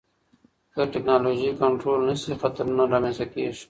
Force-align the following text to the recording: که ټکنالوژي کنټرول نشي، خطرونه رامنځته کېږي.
که 0.73 0.81
ټکنالوژي 0.93 1.49
کنټرول 1.61 1.99
نشي، 2.09 2.31
خطرونه 2.41 2.83
رامنځته 2.93 3.25
کېږي. 3.33 3.59